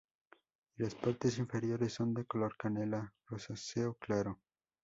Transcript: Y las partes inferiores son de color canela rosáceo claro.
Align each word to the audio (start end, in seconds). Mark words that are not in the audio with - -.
Y 0.77 0.81
las 0.81 0.95
partes 0.95 1.37
inferiores 1.37 1.93
son 1.93 2.15
de 2.15 2.25
color 2.25 2.57
canela 2.57 3.13
rosáceo 3.29 3.93
claro. 3.99 4.39